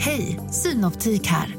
[0.00, 1.56] Hej, Synoptik här.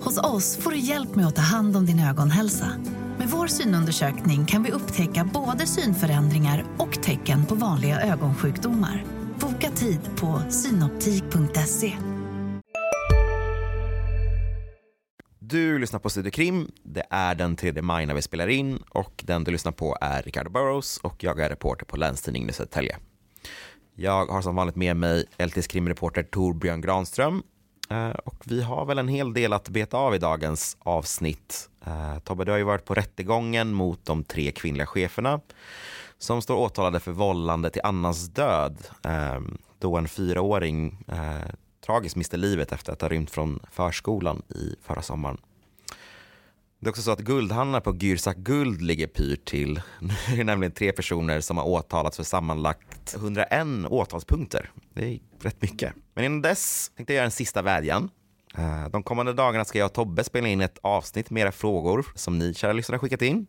[0.00, 2.72] Hos oss får du hjälp med att ta hand om din ögonhälsa.
[3.18, 9.04] Med vår synundersökning kan vi upptäcka både synförändringar och tecken på vanliga ögonsjukdomar.
[9.40, 11.96] Boka tid på synoptik.se.
[15.38, 16.70] Du lyssnar på Studio Krim.
[16.82, 20.22] Det är den 3 maj när vi spelar in och den du lyssnar på är
[20.22, 22.96] Ricardo Burrows och jag är reporter på Länstidningen i Södertälje.
[23.94, 27.42] Jag har som vanligt med mig LTs krimreporter Torbjörn Granström
[27.90, 31.70] Eh, och vi har väl en hel del att beta av i dagens avsnitt.
[31.86, 35.40] Eh, Tobbe, du har ju varit på rättegången mot de tre kvinnliga cheferna
[36.18, 39.40] som står åtalade för vållande till annans död eh,
[39.78, 40.98] då en fyraåring
[41.86, 45.38] tragiskt miste livet efter att ha rymt från förskolan i förra sommaren.
[46.82, 49.82] Det är också så att guldhandlarna på Gyrsak Guld ligger pyrt till.
[50.28, 54.70] Det är nämligen tre personer som har åtalats för sammanlagt 101 åtalspunkter.
[54.94, 55.94] Det är rätt mycket.
[56.14, 58.10] Men innan dess tänkte jag göra en sista vädjan.
[58.58, 62.06] Eh, de kommande dagarna ska jag och Tobbe spela in ett avsnitt med era frågor
[62.14, 63.46] som ni kära lyssnare skickat in.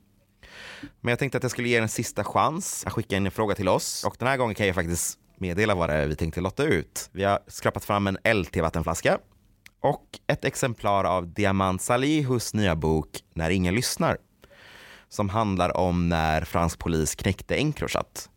[1.02, 3.32] Men jag tänkte att jag skulle ge er en sista chans att skicka in en
[3.32, 6.16] fråga till oss och den här gången kan jag faktiskt meddela vad det är vi
[6.16, 7.10] tänkte lotta ut.
[7.12, 9.18] Vi har skrapat fram en LT-vattenflaska
[9.82, 14.18] och ett exemplar av Diamant Salihus nya bok När ingen lyssnar
[15.10, 18.30] som handlar om när fransk polis knäckte Encrochat.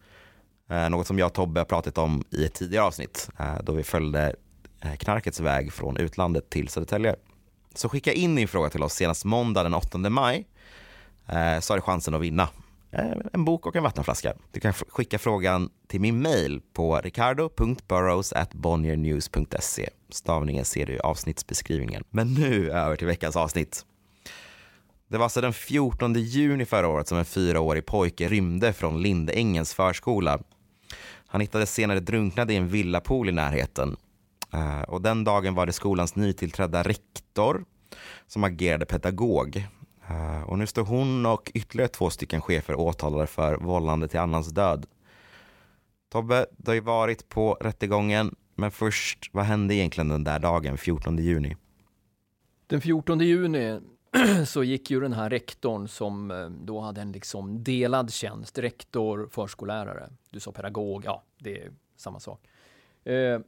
[0.70, 3.72] Eh, något som jag och Tobbe har pratat om i ett tidigare avsnitt eh, då
[3.72, 4.34] vi följde
[4.80, 7.16] eh, knarkets väg från utlandet till Södertälje.
[7.74, 10.46] Så skicka in din fråga till oss senast måndag den 8 maj
[11.60, 12.48] så har du chansen att vinna
[12.94, 14.34] Eh, en bok och en vattenflaska.
[14.52, 19.90] Du kan skicka frågan till min mail på ricardo.burrows.bonniernews.se.
[20.08, 22.04] Stavningen ser du i avsnittsbeskrivningen.
[22.10, 23.84] Men nu över till veckans avsnitt.
[25.08, 29.74] Det var alltså den 14 juni förra året som en fyraårig pojke rymde från Lindängens
[29.74, 30.38] förskola.
[31.26, 33.96] Han hittades senare drunknad i en villapool i närheten.
[34.52, 37.64] Eh, och den dagen var det skolans nytillträdda rektor
[38.26, 39.66] som agerade pedagog.
[40.08, 44.48] Eh, och nu står hon och ytterligare två stycken chefer åtalade för vållande till annans
[44.48, 44.86] död.
[46.08, 50.78] Tobbe, du har ju varit på rättegången, men först, vad hände egentligen den där dagen,
[50.78, 51.56] 14 juni?
[52.66, 53.80] Den 14 juni
[54.46, 59.28] så gick ju den här rektorn som eh, då hade en liksom delad tjänst, rektor,
[59.30, 60.08] förskollärare.
[60.30, 62.48] Du sa pedagog, ja det är samma sak.
[63.04, 63.40] Eh,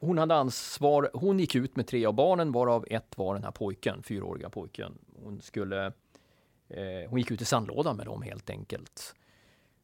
[0.00, 3.50] hon hade ansvar, hon gick ut med tre av barnen varav ett var den här
[3.50, 4.98] pojken, fyraåriga pojken.
[5.22, 5.86] Hon skulle,
[6.68, 9.14] eh, hon gick ut i sandlådan med dem helt enkelt.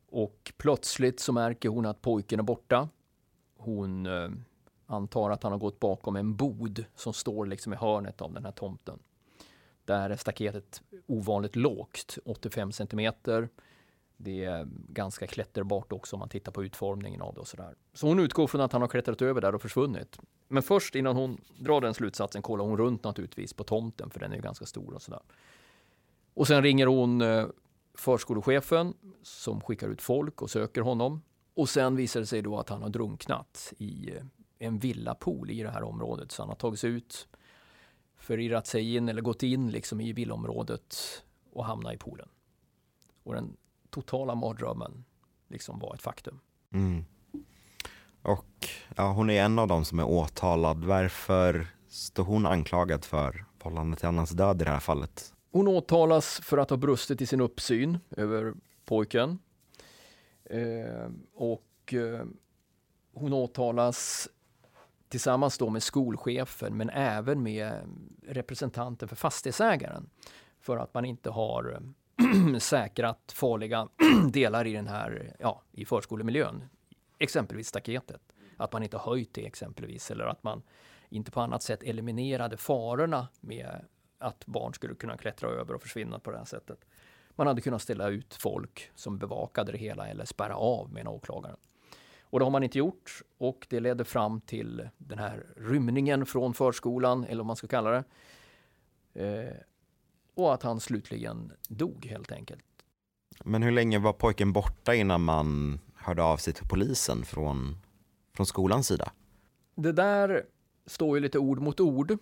[0.09, 2.89] Och plötsligt så märker hon att pojken är borta.
[3.57, 4.31] Hon eh,
[4.87, 8.45] antar att han har gått bakom en bod som står liksom i hörnet av den
[8.45, 8.99] här tomten.
[9.85, 13.49] Där är staketet ovanligt lågt, 85 centimeter.
[14.17, 17.75] Det är ganska klätterbart också om man tittar på utformningen av det och sådär.
[17.93, 20.19] Så hon utgår från att han har klättrat över där och försvunnit.
[20.49, 24.33] Men först innan hon drar den slutsatsen kollar hon runt naturligtvis på tomten för den
[24.33, 25.23] är ju ganska stor och sådär.
[26.35, 27.47] Och sen ringer hon eh,
[27.95, 31.23] förskolechefen som skickar ut folk och söker honom.
[31.55, 34.23] Och sen visar det sig då att han har drunknat i eh,
[34.59, 36.33] en villapool i det här området.
[36.33, 37.29] Så han har tagit sig ut,
[38.17, 40.97] förirrat sig in eller gått in liksom i villaområdet
[41.53, 42.29] och hamnat i poolen.
[43.23, 43.57] Och den
[43.95, 45.05] totala mardrömmen
[45.49, 46.41] liksom var ett faktum.
[46.73, 47.05] Mm.
[48.23, 50.85] Och ja, hon är en av dem som är åtalad.
[50.85, 55.35] Varför står hon anklagad för vållande till annans död i det här fallet?
[55.53, 59.39] Hon åtalas för att ha brustit i sin uppsyn över pojken.
[60.45, 62.27] Eh, och eh,
[63.15, 64.29] hon åtalas
[65.09, 67.73] tillsammans då med skolchefen men även med
[68.23, 70.11] representanter för fastighetsägaren
[70.61, 71.83] för att man inte har
[72.61, 73.89] säkrat farliga
[74.33, 76.65] delar i den här, ja, i förskolemiljön.
[77.19, 78.21] Exempelvis staketet.
[78.57, 80.63] Att man inte höjt det exempelvis eller att man
[81.09, 83.85] inte på annat sätt eliminerade farorna med
[84.19, 86.85] att barn skulle kunna klättra över och försvinna på det här sättet.
[87.31, 91.57] Man hade kunnat ställa ut folk som bevakade det hela eller spärra av menar åklagaren.
[92.21, 96.55] Och det har man inte gjort och det ledde fram till den här rymningen från
[96.55, 98.05] förskolan eller vad man ska kalla det.
[99.25, 99.55] Eh,
[100.35, 102.65] och att han slutligen dog helt enkelt.
[103.45, 107.77] Men hur länge var pojken borta innan man hörde av sig till polisen från,
[108.35, 109.13] från skolans sida?
[109.75, 110.47] Det där
[110.87, 112.19] står ju lite ord mot ord.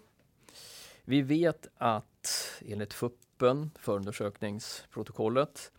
[1.05, 5.73] Vi vet att enligt FUPen, förundersökningsprotokollet,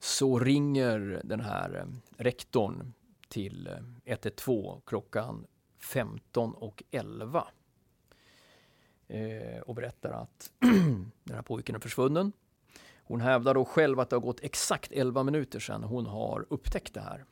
[0.00, 1.86] så ringer den här eh,
[2.22, 2.92] rektorn
[3.28, 3.68] till
[4.04, 5.46] 112 eh, klockan
[5.78, 7.46] 15 och 11
[9.10, 10.52] eh, och berättar att
[11.24, 12.32] den här pojken är försvunnen.
[13.04, 16.94] Hon hävdar då själv att det har gått exakt 11 minuter sedan hon har upptäckt
[16.94, 17.24] det här.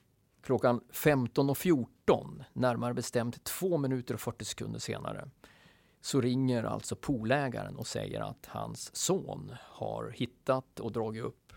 [0.42, 5.30] Klockan 15.14, närmare bestämt 2 minuter och 40 sekunder senare,
[6.00, 11.52] så ringer alltså polägaren och säger att hans son har hittat och dragit upp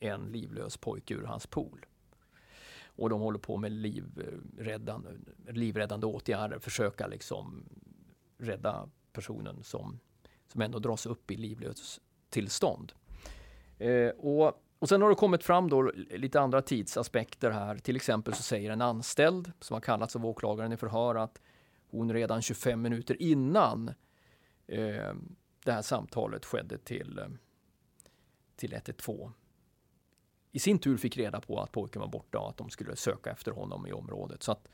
[0.00, 1.86] en livlös pojke ur hans pool.
[2.84, 5.10] Och de håller på med livräddande,
[5.48, 7.64] livräddande åtgärder, försöka liksom
[8.38, 10.00] rädda personen som,
[10.52, 12.92] som ändå dras upp i livlöstillstånd.
[13.78, 17.78] Eh, och, och sen har det kommit fram då lite andra tidsaspekter här.
[17.78, 21.40] Till exempel så säger en anställd som har kallats av åklagaren i förhör att
[21.90, 23.88] hon redan 25 minuter innan
[24.66, 25.14] eh,
[25.64, 27.28] det här samtalet skedde till, eh,
[28.56, 29.32] till 112
[30.56, 33.30] i sin tur fick reda på att pojken var borta och att de skulle söka
[33.30, 34.42] efter honom i området.
[34.42, 34.70] Så att, eh,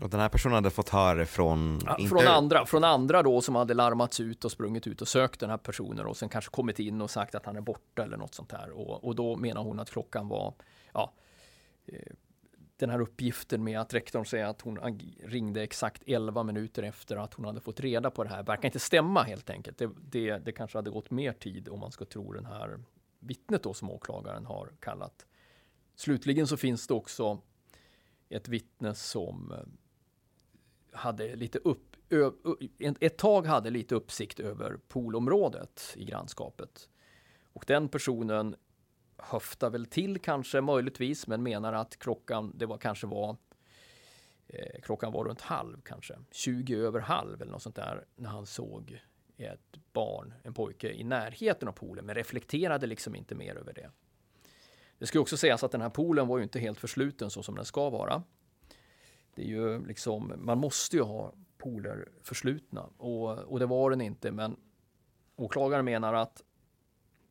[0.00, 1.80] och den här personen hade fått höra från?
[1.84, 2.08] Ja, inte...
[2.08, 5.50] Från andra, från andra då som hade larmats ut och sprungit ut och sökt den
[5.50, 8.34] här personen och sen kanske kommit in och sagt att han är borta eller något
[8.34, 8.70] sånt här.
[8.70, 10.54] Och, och då menar hon att klockan var,
[10.92, 11.12] ja,
[11.86, 12.12] eh,
[12.76, 17.34] den här uppgiften med att rektorn säger att hon ringde exakt 11 minuter efter att
[17.34, 19.78] hon hade fått reda på det här verkar inte stämma helt enkelt.
[19.78, 22.80] Det, det, det kanske hade gått mer tid om man ska tro den här
[23.20, 25.26] vittnet då som åklagaren har kallat.
[25.94, 27.40] Slutligen så finns det också
[28.28, 32.30] ett vittne som eh, hade lite upp, ö,
[33.00, 36.88] ett tag hade lite uppsikt över poolområdet i grannskapet.
[37.52, 38.56] Och den personen
[39.18, 43.36] höftar väl till kanske möjligtvis, men menar att klockan, det var kanske var
[44.46, 48.46] eh, klockan var runt halv kanske, 20 över halv eller något sånt där när han
[48.46, 49.00] såg
[49.36, 53.90] ett barn, en pojke i närheten av poolen, men reflekterade liksom inte mer över det.
[54.98, 57.54] Det ska också sägas att den här poolen var ju inte helt försluten så som
[57.54, 58.22] den ska vara.
[59.34, 64.00] Det är ju liksom, man måste ju ha pooler förslutna och, och det var den
[64.00, 64.56] inte, men
[65.36, 66.42] åklagaren menar att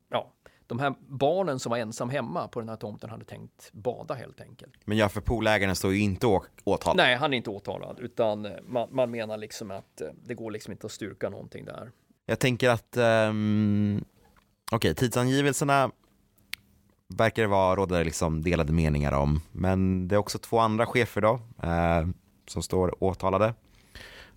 [0.08, 0.32] ja,
[0.66, 4.40] de här barnen som var ensam hemma på den här tomten hade tänkt bada helt
[4.40, 4.74] enkelt.
[4.84, 6.26] Men ja, för poolägaren står ju inte
[6.64, 6.96] åtalad.
[6.96, 10.72] Nej, han är inte åtalad, utan man, man, menar liksom att eh, det går liksom
[10.72, 11.92] inte att styrka någonting där.
[12.26, 14.04] Jag tänker att, um,
[14.72, 15.90] okej, okay, tidsangivelserna
[17.08, 21.20] verkar det vara, råda liksom delade meningar om, men det är också två andra chefer
[21.20, 22.08] då, eh,
[22.46, 23.54] som står åtalade.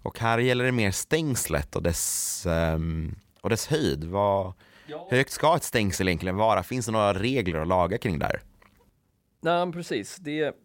[0.04, 4.04] Och här gäller det mer stängslet och dess, um, och dess höjd.
[4.04, 4.54] Vad.
[5.10, 6.64] Hur högt ska ett stängsel egentligen vara?
[6.64, 8.42] Finns det några regler och lagar kring det här?
[9.42, 10.16] Nej, precis.
[10.16, 10.56] Det,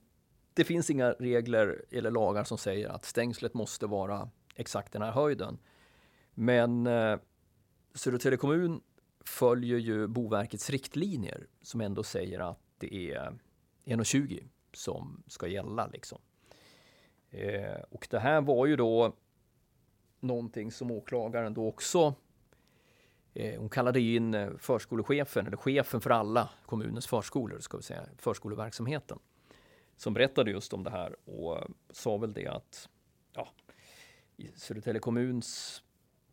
[0.55, 5.13] det finns inga regler eller lagar som säger att stängslet måste vara exakt den här
[5.13, 5.59] höjden.
[6.35, 7.17] Men eh,
[7.95, 8.81] Södertälje kommun
[9.25, 13.39] följer ju Boverkets riktlinjer som ändå säger att det är
[13.85, 15.87] 1,20 som ska gälla.
[15.87, 16.19] Liksom.
[17.31, 19.15] Eh, och det här var ju då
[20.21, 22.15] någonting som åklagaren då också
[23.35, 28.07] Eh, hon kallade in eh, förskolechefen, eller chefen för alla kommunens förskolor, ska vi säga,
[28.19, 29.19] förskoleverksamheten,
[29.97, 31.59] som berättade just om det här och
[31.91, 32.89] sa väl det att
[33.33, 33.49] ja,
[34.37, 35.83] i Södertälje kommuns,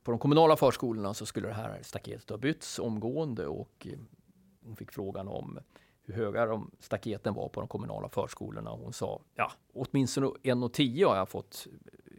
[0.03, 3.99] på de kommunala förskolorna så skulle det här staketet ha bytts omgående och eh,
[4.65, 5.59] hon fick frågan om
[6.03, 8.69] hur höga de staketen var på de kommunala förskolorna.
[8.69, 12.13] Hon sa, ja, åtminstone 1,10 har jag fått eh,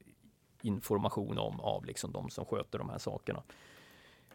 [0.63, 3.43] information om av liksom de som sköter de här sakerna.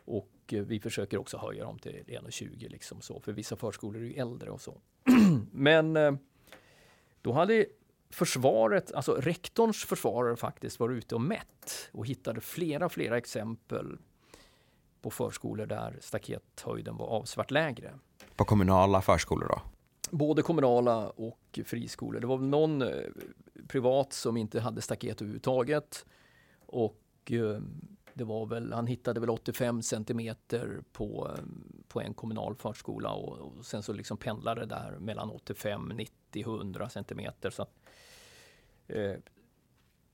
[0.06, 4.06] Och eh, vi försöker också höja dem till 1,20 liksom så, för vissa förskolor är
[4.06, 4.82] ju äldre och så.
[5.52, 5.98] Men
[7.22, 7.66] då hade
[8.09, 13.98] försvaret, alltså rektorns försvarare faktiskt var ute och mätt och hittade flera, flera exempel
[15.02, 17.94] på förskolor där stakethöjden var avsevärt lägre.
[18.35, 19.61] På kommunala förskolor då?
[20.11, 22.19] Både kommunala och friskolor.
[22.19, 22.90] Det var någon eh,
[23.68, 26.06] privat som inte hade staket överhuvudtaget
[26.66, 27.31] och
[28.18, 31.38] det var väl, han hittade väl 85 centimeter på,
[31.88, 36.42] på en kommunal förskola och, och sen så liksom pendlade det där mellan 85, 90,
[36.42, 37.50] 100 centimeter.
[37.50, 37.68] Så,
[38.88, 39.16] eh,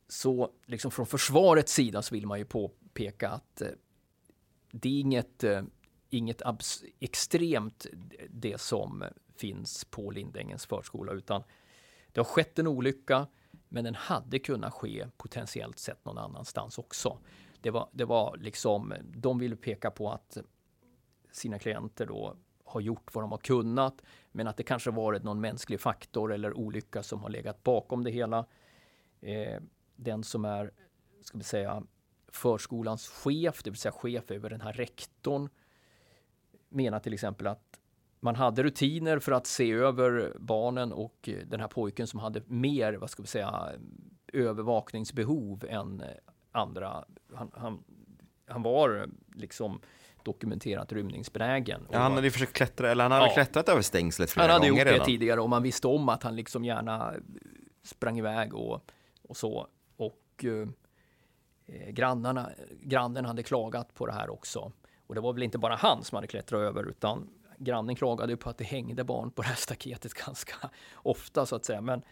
[0.07, 3.67] så liksom från försvarets sida så vill man ju påpeka att eh,
[4.72, 5.63] det är inget, eh,
[6.10, 6.41] inget
[7.00, 7.86] extremt
[8.29, 9.03] det som
[9.36, 11.43] finns på Lindängens förskola utan
[12.12, 13.27] det har skett en olycka
[13.69, 17.17] men den hade kunnat ske potentiellt sett någon annanstans också
[17.63, 20.38] det var, det var liksom, de ville peka på att
[21.32, 24.01] sina klienter då har gjort vad de har kunnat,
[24.32, 28.12] men att det kanske varit någon mänsklig faktor eller olycka som har legat bakom det
[28.12, 28.46] hela.
[29.22, 29.62] Eh,
[29.96, 30.72] den som är,
[31.22, 31.84] ska vi säga,
[32.27, 35.50] förskolans chef, det vill säga chef över den här rektorn,
[36.70, 37.79] menar till exempel att
[38.20, 42.93] man hade rutiner för att se över barnen och den här pojken som hade mer,
[42.93, 43.70] vad ska vi säga,
[44.34, 46.03] övervakningsbehov än
[46.53, 47.05] andra.
[47.36, 47.83] Han, han,
[48.48, 49.81] han var liksom
[50.24, 51.88] dokumenterat rymningsbenägen.
[51.91, 54.53] Ja, han hade ju försökt klättra, eller han hade ja, klättrat över stängslet flera gånger
[54.53, 57.13] Han hade gjort det tidigare och man visste om att han liksom gärna
[57.83, 58.91] sprang iväg och,
[59.27, 59.67] och så.
[59.98, 60.67] Och eh,
[61.65, 62.50] eh, grannarna,
[62.81, 64.72] grannen hade klagat på det här också.
[65.07, 68.50] Och det var väl inte bara han som hade klättrat över utan grannen klagade på
[68.50, 71.81] att det hängde barn på det här staketet ganska ofta så att säga.
[71.81, 72.05] Men, eh,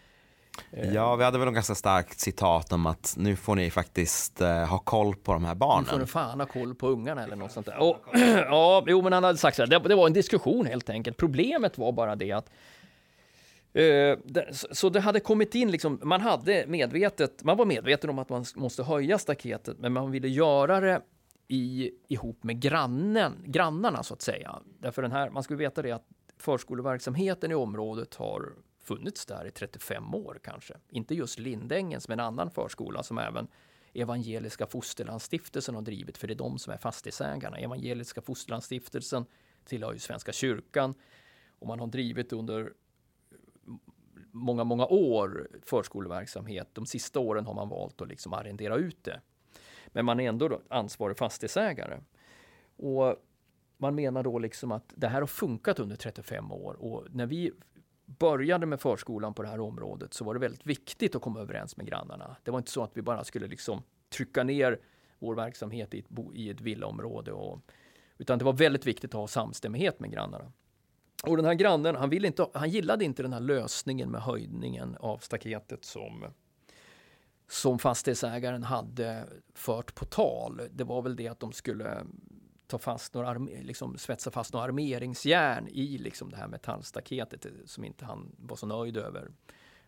[0.94, 4.66] ja, vi hade väl en ganska starkt citat om att nu får ni faktiskt eh,
[4.66, 5.84] ha koll på de här barnen.
[5.84, 7.78] Nu får ni fan ha koll på ungarna eller något sånt där.
[7.80, 7.98] Och,
[8.50, 11.18] ja, jo, men han hade sagt så här, det, det var en diskussion helt enkelt.
[11.18, 12.50] Problemet var bara det att
[13.76, 14.18] Uh,
[14.52, 18.46] så det hade kommit in, liksom, man hade medvetet, man var medveten om att man
[18.56, 21.02] måste höja staketet, men man ville göra det
[21.48, 24.60] i, ihop med grannen, grannarna så att säga.
[24.80, 26.06] Därför den här, man skulle veta det att
[26.38, 30.74] förskoleverksamheten i området har funnits där i 35 år kanske.
[30.90, 33.48] Inte just Lindängens, men en annan förskola som även
[33.94, 37.58] Evangeliska Fosterlandsstiftelsen har drivit, för det är de som är fastighetsägarna.
[37.58, 39.26] Evangeliska Fosterlandsstiftelsen
[39.66, 40.94] tillhör ju Svenska kyrkan
[41.60, 42.74] och man har drivit under
[44.32, 46.68] många, många år förskoleverksamhet.
[46.74, 49.22] De sista åren har man valt att liksom arrendera ut det.
[49.88, 52.00] Men man är ändå ansvarig fastighetsägare.
[52.78, 53.16] Och
[53.78, 57.52] man menar då liksom att det här har funkat under 35 år och när vi
[58.20, 61.78] började med förskolan på det här området så var det väldigt viktigt att komma överens
[61.78, 62.36] med grannarna.
[62.44, 64.80] Det var inte så att vi bara skulle liksom trycka ner
[65.20, 67.32] vår verksamhet i ett, i ett villaområde.
[67.32, 67.60] Och,
[68.18, 70.52] utan det var väldigt viktigt att ha samstämmighet med grannarna.
[71.24, 74.98] Och den här grannen, han, ville inte, han gillade inte den här lösningen med höjningen
[75.00, 76.26] av staketet som
[77.52, 80.62] som fastighetsägaren hade fört på tal.
[80.72, 82.06] Det var väl det att de skulle
[82.72, 87.86] ta fast några, liksom svetsa fast några armeringsjärn i liksom det här metallstaketet eh, som
[87.86, 89.32] inte han var så nöjd över.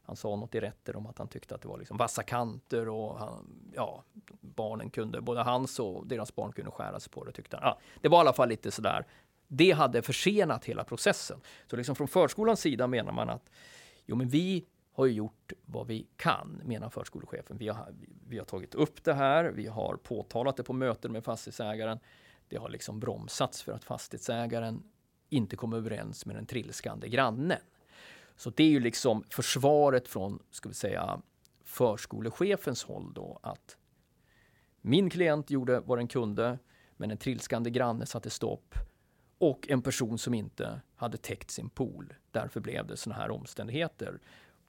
[0.06, 2.90] Han sa något i rätter om att han tyckte att det var liksom vassa kanter
[2.90, 4.04] och han, ja,
[4.42, 7.66] barnen kunde, både hans och deras barn kunde skära sig på det tyckte han.
[7.66, 9.06] Ja, det var i alla fall lite sådär.
[9.48, 11.42] Det hade försenat hela processen.
[11.70, 13.50] Så liksom från förskolans sida menar man att
[14.06, 17.58] jo, men vi har ju gjort vad vi kan, menar förskolechefen.
[17.58, 17.94] Vi har,
[18.28, 22.00] vi har tagit upp det här, vi har påtalat det på möten med fastighetsägaren.
[22.54, 24.84] Det har liksom bromsats för att fastighetsägaren
[25.30, 27.60] inte kom överens med den trilskande grannen.
[28.36, 31.22] Så det är ju liksom försvaret från, ska vi säga,
[31.64, 33.78] förskolechefens håll då att
[34.82, 36.60] min klient gjorde vad den kunde,
[36.98, 38.76] men en trilskande granne satte stopp
[39.38, 42.14] och en person som inte hade täckt sin pool.
[42.32, 44.20] Därför blev det sådana här omständigheter.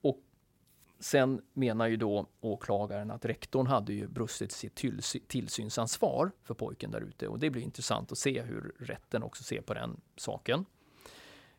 [0.02, 0.20] Och
[1.04, 4.82] sen menar ju då åklagaren att rektorn hade ju brustit sitt
[5.28, 9.60] tillsynsansvar för pojken där ute och det blir intressant att se hur rätten också ser
[9.60, 10.64] på den saken.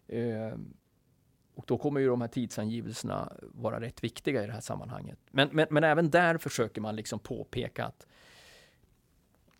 [0.08, 0.58] Eh,
[1.56, 5.20] och då kommer ju de här tidsangivelserna vara rätt viktiga i det här sammanhanget.
[5.32, 8.08] Men, men, men även där försöker man liksom påpeka att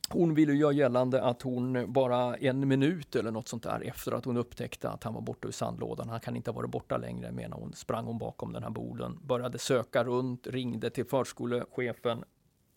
[0.10, 4.26] hon ville göra gällande att hon bara en minut eller något sånt där efter att
[4.26, 6.10] hon upptäckte att han var borta ur sandlådan.
[6.10, 7.74] Han kan inte ha varit borta längre menar hon.
[7.74, 12.24] Sprang hon bakom den här boden, började söka runt, ringde till förskolechefen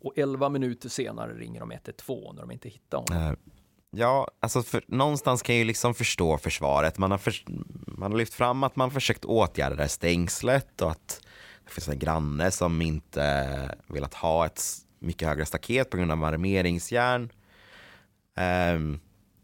[0.01, 3.23] och elva minuter senare ringer de 112 när de inte hittar honom.
[3.23, 3.39] Eh,
[3.91, 6.99] ja, alltså för, någonstans kan jag ju liksom förstå försvaret.
[6.99, 7.35] Man har, för,
[7.87, 11.21] man har lyft fram att man försökt åtgärda det här stängslet och att
[11.65, 14.63] det finns en granne som inte velat ha ett
[14.99, 17.23] mycket högre staket på grund av armeringsjärn.
[18.75, 19.01] Um,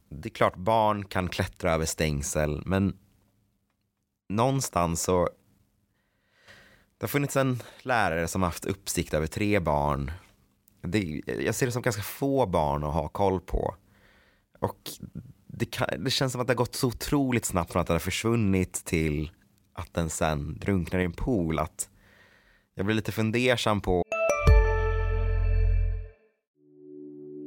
[0.08, 2.96] det är klart barn kan klättra över stängsel, men
[4.28, 5.28] någonstans så
[6.98, 10.10] det har funnits en lärare som haft uppsikt över tre barn.
[10.82, 13.74] Det, jag ser det som ganska få barn att ha koll på.
[14.60, 14.90] Och
[15.46, 17.94] det, kan, det, känns som att det har gått så otroligt snabbt från att den
[17.94, 19.30] har försvunnit till
[19.72, 21.58] att den sen drunknar i en pool.
[21.58, 21.88] Att
[22.74, 24.03] jag blir lite fundersam på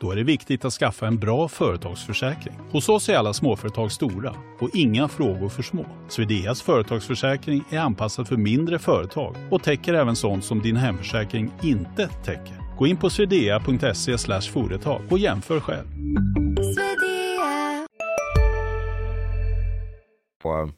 [0.00, 2.54] Då är det viktigt att skaffa en bra företagsförsäkring.
[2.70, 5.86] Hos oss är alla småföretag stora och inga frågor för små.
[6.08, 12.08] Swedeas företagsförsäkring är anpassad för mindre företag och täcker även sånt som din hemförsäkring inte
[12.24, 12.76] täcker.
[12.78, 15.86] Gå in på swedea.se företag och jämför själv.
[20.44, 20.70] Och,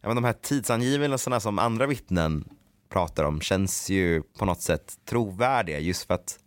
[0.00, 2.44] ja, de här tidsangivelserna som andra vittnen
[2.88, 6.38] pratar om känns ju på något sätt trovärdiga just för att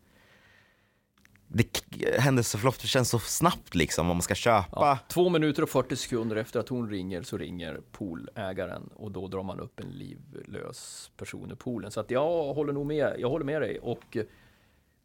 [1.53, 4.67] det händer så förlopp, det känns så snabbt liksom om man ska köpa.
[4.71, 9.27] Ja, två minuter och 40 sekunder efter att hon ringer så ringer poolägaren och då
[9.27, 11.91] drar man upp en livlös person i poolen.
[11.91, 14.23] Så att jag håller nog med, jag håller med dig och eh,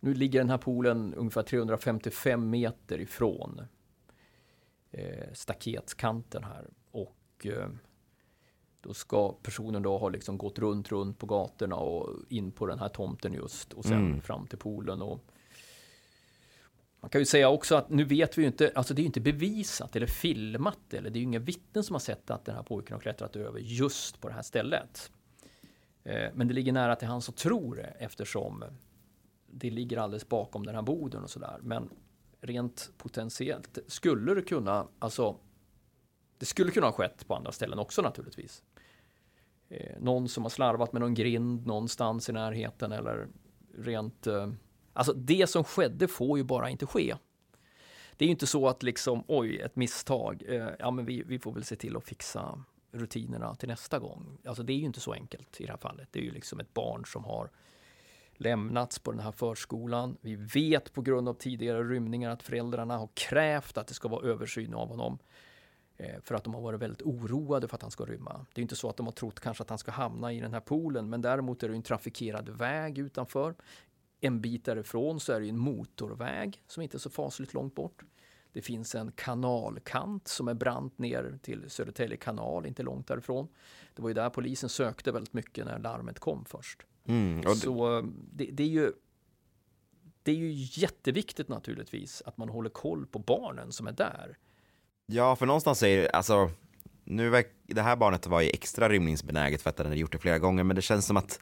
[0.01, 3.61] nu ligger den här poolen ungefär 355 meter ifrån
[4.91, 7.69] eh, staketskanten här och eh,
[8.81, 12.79] Då ska personen då ha liksom gått runt, runt på gatorna och in på den
[12.79, 14.21] här tomten just och sen Mm.
[14.21, 15.03] fram till poolen.
[15.03, 15.25] Och
[17.07, 19.07] man kan ju säga också att nu vet vi ju inte, alltså det är ju
[19.07, 22.55] inte bevisat eller filmat eller det är ju inga vittnen som har sett att den
[22.55, 25.11] här pojken har klättrat över just på det här stället.
[26.05, 28.65] Eh, men det ligger nära till han att tro det eftersom
[29.47, 31.59] det ligger alldeles bakom den här boden och sådär.
[31.63, 31.91] Men
[32.41, 35.37] rent potentiellt skulle det kunna, alltså
[36.39, 38.63] det skulle kunna ha skett på andra ställen också naturligtvis.
[39.69, 43.29] Eh, någon som har slarvat med någon grind någonstans i närheten eller
[43.79, 44.51] rent, eh,
[44.97, 47.15] alltså det som skedde får ju bara inte ske.
[48.17, 51.39] Det är ju inte så att liksom, oj, ett misstag, eh, ja men vi, vi
[51.39, 52.63] får väl se till att fixa
[52.93, 54.39] rutinerna till nästa gång.
[54.45, 56.09] Alltså det är ju inte så enkelt i det här fallet.
[56.11, 57.51] Det är ju liksom ett barn som har
[58.37, 60.17] lämnats på den här förskolan.
[60.21, 64.27] Vi vet på grund av tidigare rymningar att föräldrarna har krävt att det ska vara
[64.29, 65.19] översyn av honom.
[65.97, 68.47] eh, För att de har varit väldigt oroade för att han ska rymma.
[68.55, 70.53] Det är inte så att de har trott kanske att han ska hamna i den
[70.53, 73.55] här poolen, men däremot är det en trafikerad väg utanför.
[74.27, 78.03] En bit därifrån så är det en motorväg som inte är så fasligt långt bort.
[78.53, 83.49] Det finns en kanalkant som är brant ner till Södertälje kanal, inte långt därifrån.
[83.95, 86.83] Det var ju där polisen sökte väldigt mycket när larmet kom först.
[87.07, 87.41] Mm.
[87.41, 88.93] Det, Så det, det, är ju,
[90.23, 94.39] det är ju jätteviktigt naturligtvis att man håller koll på barnen som är där.
[95.07, 96.51] ja, för någonstans är alltså,
[97.05, 100.39] nu det här barnet var ju extra rymningsbenäget för att den hade gjort det flera
[100.39, 101.41] gånger, men det känns som att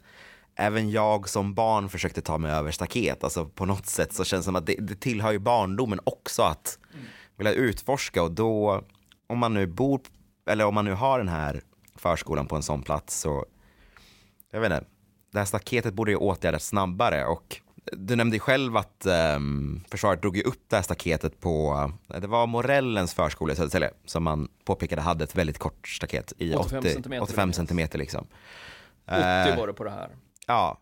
[0.55, 3.23] även jag som barn försökte ta mig över staket.
[3.23, 6.41] Alltså på något sätt så känns det som att det, det tillhör ju barndomen också
[6.41, 6.79] att
[7.37, 8.83] vilja utforska och då,
[9.27, 10.01] om man nu bor,
[10.49, 11.61] eller om man nu har den här
[11.95, 13.45] förskolan på en sån plats så,
[14.51, 14.85] jag vet inte,
[15.31, 20.37] det här staketet borde ju åtgärdas snabbare och du nämnde själv att um, försvaret drog
[20.37, 25.01] ju upp det här staketet på, det var Morellens förskola i Södertälje som man påpekade
[25.01, 27.57] hade ett väldigt kort staket i 85 80, centimeter, 85 minst.
[27.57, 28.27] centimeter liksom.
[29.05, 30.09] 80 Eh, var det på det här.
[30.47, 30.81] Ja.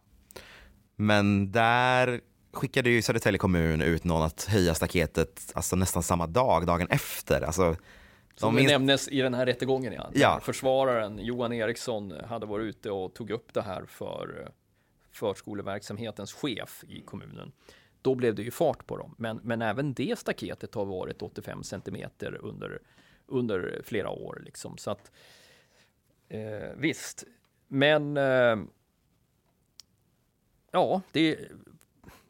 [0.96, 6.66] Men där skickade ju Södertälje kommun ut någon att höja staketet alltså nästan samma dag,
[6.68, 7.42] dagen efter.
[7.42, 7.76] Alltså,
[8.36, 9.94] Som minst- nämndes i den här rättegången.
[9.94, 10.10] Ja.
[10.14, 10.40] Ja.
[10.44, 14.52] Försvararen Johan Eriksson hade varit ute och tog upp det här för eh,
[15.12, 17.52] förskoleverksamhetens chef i kommunen.
[18.02, 19.16] Då blev det ju fart på dem.
[19.18, 22.80] Men, men även det staketet har varit 85 centimeter under,
[23.28, 24.42] under flera år.
[24.46, 24.78] Liksom.
[24.78, 25.12] Så att,
[26.30, 26.40] eh,
[26.78, 27.24] visst,
[27.68, 28.56] men eh,
[30.74, 31.40] ja, det,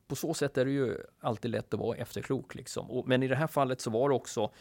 [0.08, 2.56] på så sätt är det ju alltid lätt att vara efterklok.
[2.56, 2.92] Liksom.
[2.92, 4.52] Och, men i det här fallet så var det också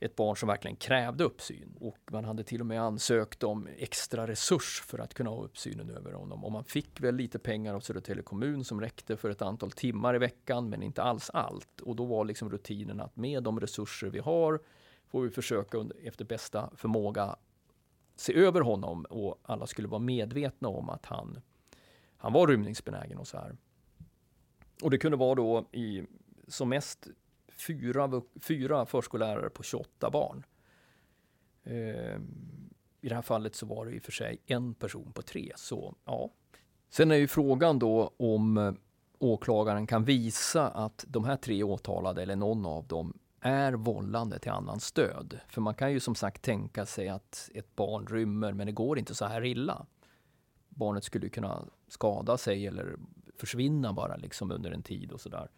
[0.00, 4.26] ett barn som verkligen krävde uppsyn och man hade till och med ansökt om extra
[4.26, 6.44] resurs för att kunna ha uppsynen över honom.
[6.44, 10.14] Och man fick väl lite pengar av Södertälje kommun som räckte för ett antal timmar
[10.14, 11.80] i veckan, men inte alls allt.
[11.80, 14.60] Och då var liksom rutinen att med de resurser vi har
[15.06, 17.36] får vi försöka efter bästa förmåga
[18.16, 21.40] se över honom och alla skulle vara medvetna om att han,
[22.18, 23.56] han var rymningsbenägen och så här.
[24.82, 26.02] Och det kunde vara då i
[26.48, 27.08] som mest
[27.66, 30.44] fyra, fyra förskollärare på 28 barn.
[31.64, 32.20] Eh,
[33.00, 35.52] I det här fallet så var det i och för sig en person på tre.
[35.56, 36.30] Så, ja.
[36.90, 38.72] Sen är ju frågan då om eh,
[39.18, 44.50] åklagaren kan visa att de här tre åtalade, eller någon av dem, är vållande till
[44.50, 45.40] annans död.
[45.48, 48.98] För man kan ju som sagt tänka sig att ett barn rymmer, men det går
[48.98, 49.86] inte så här illa.
[50.78, 52.96] Barnet skulle kunna skada sig eller
[53.36, 55.50] försvinna bara liksom under en tid och sådär.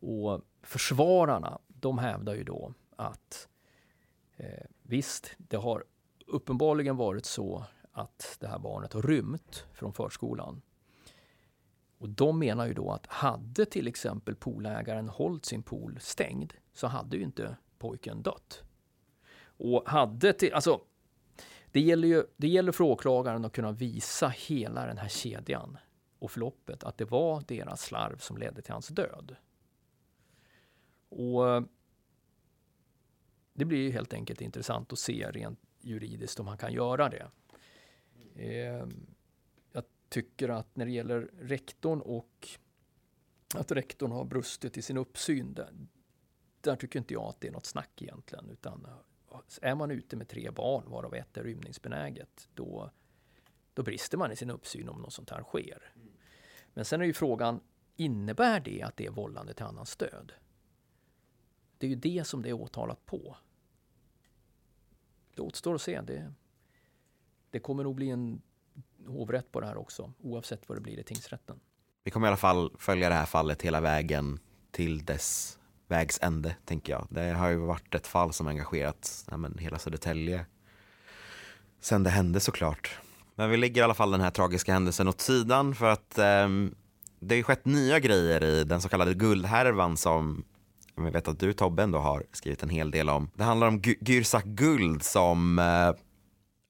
[0.00, 3.48] Och försvararna, de hävdar ju då att
[4.36, 5.84] eh, visst, det har
[6.26, 10.62] uppenbarligen varit så att det här barnet har rymt från förskolan.
[11.98, 16.86] Och de menar ju då att hade till exempel poolägaren hållit sin pool stängd så
[16.86, 18.62] hade ju inte pojken dött.
[19.58, 20.80] Och hade till, alltså
[21.76, 25.78] det gäller ju det gäller för åklagaren att kunna visa hela den här kedjan
[26.18, 29.36] och förloppet, att det var deras slarv som ledde till hans död.
[31.08, 31.62] Och eh,
[33.54, 37.30] det blir ju helt enkelt intressant att se rent juridiskt om han kan göra det.
[38.34, 38.86] Eh,
[39.72, 42.48] Jag tycker att när det gäller rektorn och
[43.54, 45.70] att rektorn har brustit i sin uppsyn, där,
[46.60, 48.50] där tycker inte jag att det är något snack egentligen.
[48.50, 48.86] Utan
[49.62, 52.90] är man ute med tre barn, varav ett är rymningsbenäget, då,
[53.74, 55.92] då brister man i sin uppsyn om något sånt här sker.
[56.74, 57.60] Men sen är ju frågan,
[57.96, 60.32] innebär det att det är vållande till annans stöd?
[61.78, 63.36] Det är ju det som det är åtalat på.
[65.34, 66.00] Det återstår att se.
[66.00, 66.32] Det,
[67.50, 68.42] det kommer nog bli en
[69.06, 71.60] hovrätt på det här också, oavsett vad det blir i tingsrätten.
[72.04, 76.56] Vi kommer i alla fall följa det här fallet hela vägen till dess vägs ände,
[76.64, 77.06] tänker jag.
[77.10, 80.46] Det har ju varit ett fall som engagerat ja, men hela Södertälje
[81.80, 82.98] sen det hände såklart.
[83.34, 86.48] Men vi lägger i alla fall den här tragiska händelsen åt sidan för att eh,
[87.20, 90.44] det har ju skett nya grejer i den så kallade guldhärvan som
[90.96, 93.30] jag vet att du Tobbe ändå har skrivit en hel del om.
[93.34, 95.92] Det handlar om Gürsak Guld som eh,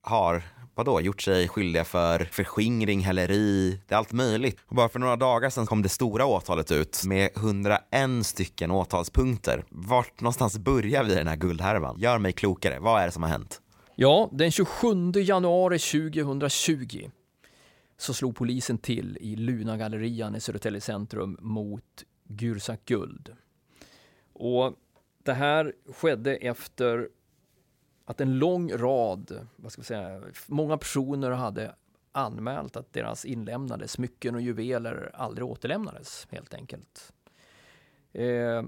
[0.03, 0.43] har
[0.77, 4.59] vadå, gjort sig skyldiga för förskingring, häleri, det är allt möjligt.
[4.67, 9.65] Och bara för några dagar sedan kom det stora åtalet ut med 101 stycken åtalspunkter.
[9.69, 11.99] Vart någonstans börjar vi i den här guldhärvan?
[11.99, 13.61] Gör mig klokare, vad är det som har hänt?
[13.95, 17.11] Ja, den 27 januari 2020
[17.99, 23.33] så slog polisen till i Luna-gallerian i Södertälje centrum mot Gürsak Guld.
[24.33, 24.75] Och
[25.25, 27.09] det här skedde efter
[28.07, 31.75] att en lång rad, vad ska vi säga, många personer hade
[32.13, 37.13] anmält att deras inlämnade smycken och juveler aldrig återlämnades helt enkelt.
[38.13, 38.63] Eh,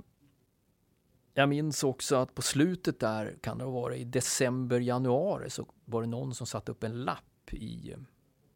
[1.34, 5.66] jag minns också att på slutet där, kan det ha varit i december, januari, så
[5.84, 7.94] var det någon som satte upp en lapp i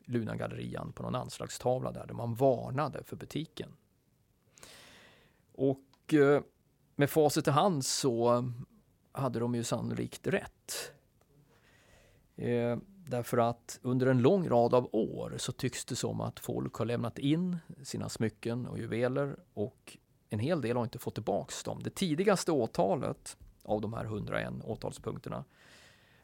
[0.04, 3.70] Lunagallerian på någon anslagstavla där, där man varnade för butiken.
[5.52, 6.42] Och eh,
[6.96, 8.44] med facit i hand så
[9.12, 10.92] hade de ju sannolikt rätt.
[12.36, 16.74] Eh, därför att under en lång rad av år så tycks det som att folk
[16.74, 19.96] har lämnat in sina smycken och juveler och
[20.30, 21.80] en hel del har inte fått tillbaks dem.
[21.82, 25.44] Det tidigaste åtalet av de här 101 åtalspunkterna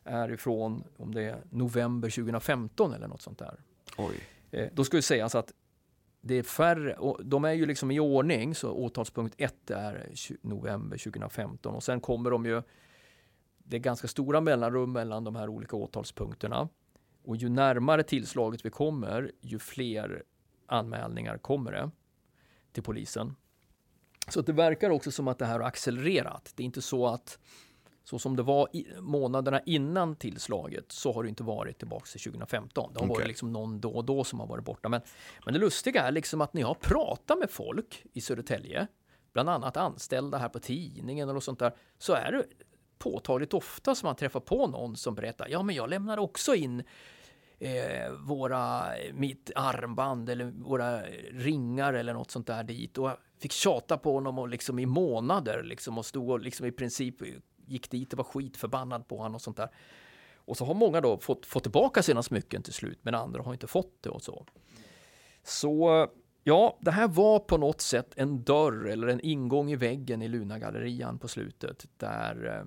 [0.04, 3.60] är ifrån om det är november 2015 eller något sånt där.
[3.98, 4.20] Oj.
[4.50, 5.52] Eh, då ska det sägas att
[6.20, 10.98] det är färre, och de är ju liksom i ordning, så åtalspunkt 1 är november
[10.98, 12.62] 2015 och sen kommer de ju,
[13.58, 16.68] det är ganska stora mellanrum mellan de här olika åtalspunkterna.
[17.24, 20.22] Och ju närmare tillslaget vi kommer, ju fler
[20.66, 21.90] anmälningar kommer det
[22.72, 23.34] till polisen.
[24.28, 26.52] Så det verkar också som att det här har accelererat.
[26.56, 27.38] Det är inte så att
[28.08, 32.20] så som det var i, månaderna innan tillslaget så har det inte varit tillbaka till
[32.20, 32.90] 2015.
[32.92, 33.14] Det har okay.
[33.14, 34.88] varit liksom någon då och då som har varit borta.
[34.88, 35.00] Men,
[35.44, 38.86] men det lustiga är liksom att när jag pratar med folk i Södertälje,
[39.32, 42.44] bland annat anställda här på tidningen och sånt där, så är det
[42.98, 46.82] påtagligt ofta som man träffar på någon som berättar, ja men jag lämnar också in
[47.58, 53.98] eh, våra, mitt armband eller våra ringar eller något sånt där dit och fick tjata
[53.98, 57.22] på honom och liksom i månader liksom och stod och liksom i princip
[57.68, 59.68] gick dit och var skitförbannad på honom och sånt där.
[60.36, 63.52] Och så har många då fått, fått tillbaka sina smycken till slut, men andra har
[63.52, 64.46] inte fått det och så.
[65.42, 66.08] Så
[66.44, 70.28] ja, det här var på något sätt en dörr eller en ingång i väggen i
[70.28, 72.64] Luna-gallerian på slutet där eh,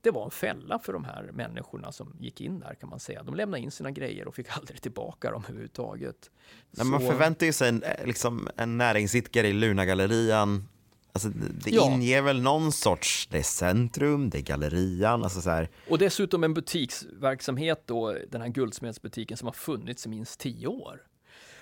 [0.00, 3.22] det var en fälla för de här människorna som gick in där kan man säga.
[3.22, 6.30] De lämnade in sina grejer och fick aldrig tillbaka dem överhuvudtaget.
[6.70, 10.68] Nej, Man förväntar ju sig en, eh, liksom, en näringsidkare i Luna-gallerian
[11.16, 11.28] Alltså,
[11.64, 11.90] det ja.
[11.90, 15.68] inger väl någon sorts, det är centrum, det är gallerian, alltså så här.
[15.90, 21.02] Och dessutom en butiksverksamhet då, den här guldsmedsbutiken som har funnits i minst tio år.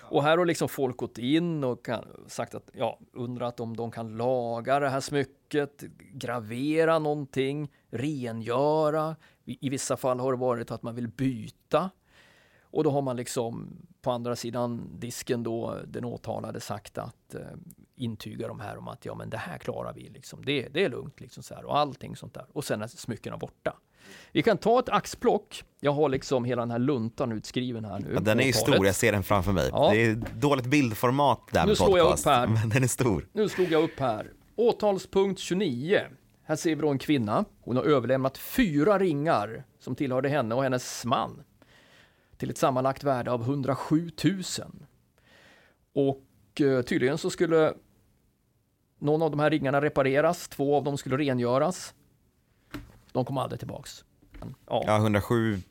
[0.01, 3.91] Och här har liksom folk gått in och kan, sagt att, ja, undrat om de
[3.91, 9.15] kan laga det här smycket, gravera någonting, rengöra.
[9.45, 11.89] I, I vissa fall har det varit att man vill byta.
[12.73, 17.41] Och då har man liksom på andra sidan disken då den åtalade sagt att eh,
[17.95, 20.45] intyga de här om att ja men det här klarar vi liksom.
[20.45, 22.45] Det, det är lugnt liksom så här och allting sånt där.
[22.53, 23.77] Och sen är smyckena borta.
[24.31, 25.63] Vi kan ta ett axplock.
[25.79, 28.11] Jag har liksom hela den här luntan utskriven här nu.
[28.13, 29.69] Ja, den är ju stor, jag ser den framför mig.
[29.71, 29.89] Ja.
[29.91, 32.47] Det är dåligt bildformat där Nu slår jag upp här.
[32.47, 33.27] Men den är stor.
[33.33, 34.31] Nu slog jag upp här.
[34.55, 36.01] Åtalspunkt 29.
[36.43, 37.45] Här ser vi då en kvinna.
[37.61, 41.43] Hon har överlämnat fyra ringar som tillhörde henne och hennes man
[42.43, 44.43] till ett sammanlagt värde av 107 000.
[45.93, 47.73] Och eh, tydligen så skulle
[48.99, 51.93] någon av de här ringarna repareras, två av dem skulle rengöras.
[53.11, 54.05] De kom aldrig tillbaks.
[54.67, 55.61] Ja, ja 107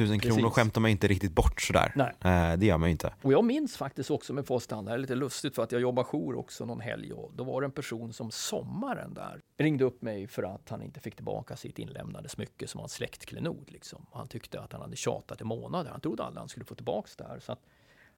[0.00, 0.52] 000 kronor Precis.
[0.52, 1.92] skämtar man inte riktigt bort sådär.
[1.94, 2.12] Nej.
[2.20, 3.14] Eh, det gör man ju inte.
[3.22, 6.04] Och jag minns faktiskt också med Fårstrand, det är lite lustigt för att jag jobbar
[6.04, 10.02] jour också någon helg och då var det en person som sommaren där ringde upp
[10.02, 13.70] mig för att han inte fick tillbaka sitt inlämnade smycke som var en släktklenod.
[13.70, 14.06] Liksom.
[14.12, 15.90] Han tyckte att han hade tjatat i månader.
[15.90, 17.38] Han trodde aldrig han skulle få tillbaka det här.
[17.38, 17.60] Så att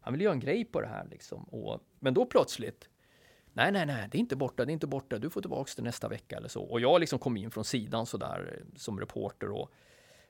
[0.01, 1.07] han ville göra en grej på det här.
[1.11, 1.43] Liksom.
[1.43, 2.89] Och, men då plötsligt
[3.57, 5.83] Nej, nej, nej, det är inte borta, det är inte borta, du får tillbaka det
[5.83, 6.63] nästa vecka eller så.
[6.63, 9.71] Och jag liksom kom in från sidan så där som reporter och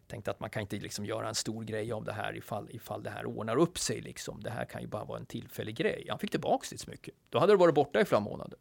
[0.07, 3.03] tänkte att man kan inte liksom göra en stor grej av det här ifall, ifall
[3.03, 4.01] det här ordnar upp sig.
[4.01, 4.43] Liksom.
[4.43, 6.07] Det här kan ju bara vara en tillfällig grej.
[6.09, 7.11] Han fick tillbaka sitt smycke.
[7.31, 8.59] Då hade det varit borta i flera månader.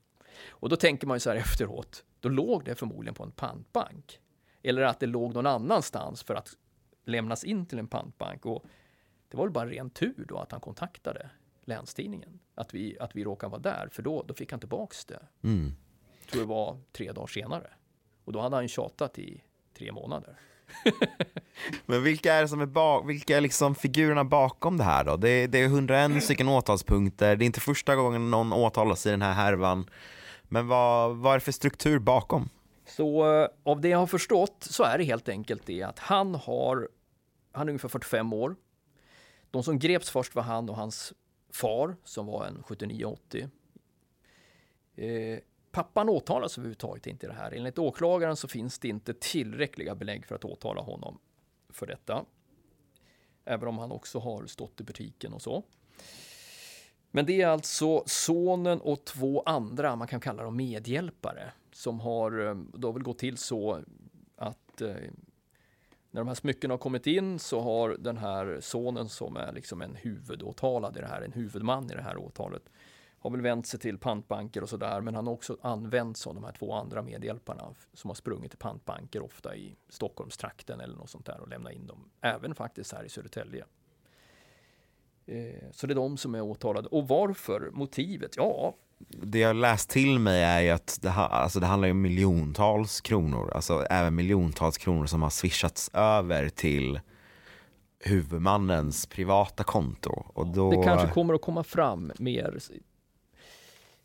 [0.50, 4.20] Och då tänker man ju så här efteråt, då låg det förmodligen på en pantbank.
[4.64, 6.58] Eller att det låg någon annanstans för att
[7.06, 8.46] lämnas in till en pantbank.
[8.46, 8.66] Och
[9.30, 11.30] det var väl bara ren tur då att han kontaktade
[11.66, 12.40] Länstidningen.
[12.56, 15.28] Att vi, att vi råkade vara där, för då, då fick han tillbaks det.
[15.44, 15.72] Mm.
[16.20, 17.70] Jag tror det var tre dagar senare.
[18.24, 20.40] Och då hade han tjatat i tre månader.
[21.86, 25.18] Men vilka är det som är bak, vilka är liksom figurerna bakom det här då?
[25.18, 29.22] Det, det är 101 stycken åtalspunkter, det är inte första gången någon åtalas i den
[29.22, 29.90] här härvan.
[30.44, 32.50] Men vad, vad är det för struktur bakom?
[32.88, 36.36] Så eh, av det jag har förstått så är det helt enkelt det att han
[36.36, 36.90] har,
[37.52, 38.56] han är ungefär 45 år.
[39.52, 41.14] De som greps först var han och hans
[41.54, 43.50] far som var en 79-80.
[44.96, 45.40] Eh,
[45.76, 47.52] pappan åtalas överhuvudtaget inte i det här.
[47.52, 51.20] Enligt åklagaren så finns det inte tillräckliga belägg för att åtala honom
[51.70, 52.26] för detta.
[53.46, 55.64] Även om han också har stått i butiken och så.
[57.12, 62.48] Men det är alltså sonen och två andra, man kan kalla dem medhjälpare, som har,
[62.48, 63.84] eh, det har väl gått till så
[64.36, 64.96] att eh,
[66.12, 69.82] när de här smyckena har kommit in så har den här sonen som är liksom
[69.82, 72.70] en huvudåtalad i det här, en huvudman i det här åtalet,
[73.26, 76.44] har väl vänt sig till pantbanker och sådär, men han har också använt av de
[76.44, 81.26] här två andra medhjälparna som har sprungit till pantbanker, ofta i Stockholmstrakten eller något sånt
[81.26, 83.66] där och lämnat in dem, även faktiskt här i Södertälje.
[85.26, 86.88] Eh, så det är de som är åtalade.
[86.88, 87.70] Och varför?
[87.74, 88.34] Motivet?
[88.38, 88.76] Ja.
[89.10, 93.02] Det jag läst till mig är ju att det, ha, alltså det handlar om miljontals
[93.02, 97.00] kronor, alltså även miljontals kronor som har swishats över till
[98.00, 100.24] huvudmannens privata konto.
[100.34, 100.72] Och då...
[100.72, 102.60] Det kanske kommer att komma fram mer.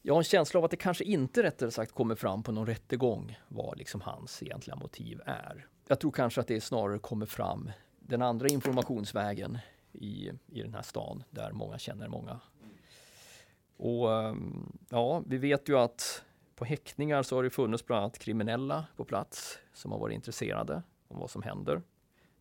[0.02, 2.66] Jag har en känsla av att det kanske inte rättare sagt kommer fram på någon
[2.66, 5.66] rättegång vad liksom hans egentliga motiv är.
[5.88, 9.58] Jag tror kanske att det snarare kommer fram den andra informationsvägen
[9.92, 12.40] i, i den här stan där många känner många.
[13.76, 16.24] Och ehm, ja, vi vet ju att
[16.56, 20.82] på häktningar så har det funnits bland annat kriminella på plats som har varit intresserade
[21.08, 21.82] om vad som händer,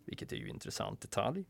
[0.06, 1.46] vilket är ju intressant detalj.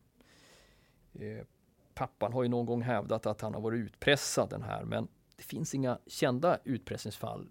[1.13, 1.45] Eh,
[1.93, 5.07] pappan har ju någon gång hävdat att han har varit utpressad den här, men
[5.39, 7.49] det finns inga kända utpressningsfall.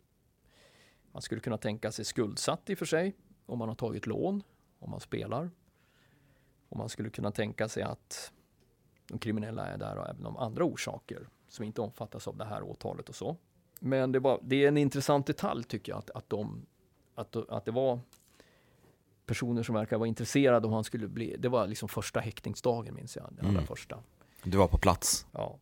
[1.13, 4.43] Man skulle kunna tänka sig skuldsatt i och för sig, om man har tagit lån,
[4.79, 5.51] om man spelar.
[6.69, 8.33] Och man skulle kunna tänka sig att
[9.07, 12.63] de kriminella är där och även av andra orsaker som inte omfattas av det här
[12.63, 13.37] åtalet och så.
[13.81, 16.67] Men det, var, det är en intressant detalj tycker jag att, att, de,
[17.15, 18.01] att, att det var
[19.27, 23.17] personer som verkar vara intresserade och han skulle bli, det var liksom första häktningsdagen minns
[23.17, 23.67] jag, den allra mm.
[23.67, 23.99] första.
[24.43, 25.27] Du var på plats?
[25.33, 25.59] Ja.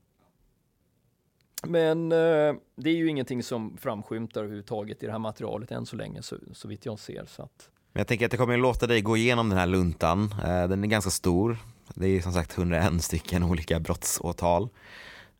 [1.62, 5.96] Men eh, det är ju ingenting som framskymtar överhuvudtaget i det här materialet än så
[5.96, 7.24] länge, så, så vitt jag ser.
[7.26, 7.70] Så att...
[7.92, 10.34] Men jag tänker att jag kommer att låta dig gå igenom den här luntan.
[10.44, 11.58] Eh, den är ganska stor.
[11.94, 14.68] Det är som sagt 101 stycken olika brottsåtal.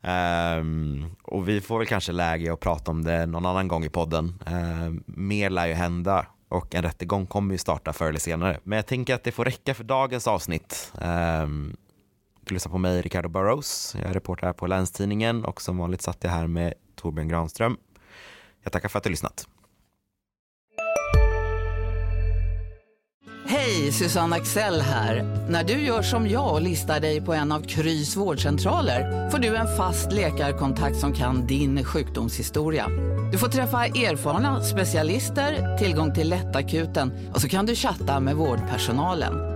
[0.01, 3.89] Um, och vi får väl kanske läge att prata om det någon annan gång i
[3.89, 4.43] podden.
[4.47, 8.61] Um, mer lär ju hända och en rättegång kommer ju starta förr eller senare.
[8.63, 10.93] Men jag tänker att det får räcka för dagens avsnitt.
[11.43, 11.77] Um,
[12.47, 13.97] du lyssnar på mig, Ricardo Burrows.
[13.99, 17.77] Jag är reporter här på Länstidningen och som vanligt satt jag här med Torbjörn Granström.
[18.63, 19.49] Jag tackar för att du lyssnat.
[23.49, 25.47] Hej, Susanne Axel här.
[25.51, 29.57] När du gör som jag och listar dig på en av Krys vårdcentraler får du
[29.57, 32.89] en fast läkarkontakt som kan din sjukdomshistoria.
[33.33, 39.56] Du får träffa erfarna specialister, tillgång till lättakuten och så kan du chatta med vårdpersonalen.